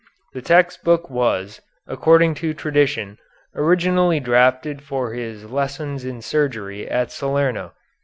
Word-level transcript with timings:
This 0.33 0.45
text 0.45 0.83
book 0.83 1.11
was, 1.11 1.61
according 1.85 2.33
to 2.41 2.55
tradition, 2.55 3.19
originally 3.53 4.19
drafted 4.19 4.81
for 4.81 5.13
his 5.13 5.45
lessons 5.51 6.03
in 6.05 6.23
surgery 6.23 6.89
at 6.89 7.11
Salerno. 7.11 7.73